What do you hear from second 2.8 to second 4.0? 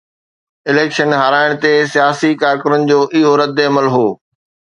جو اهو ردعمل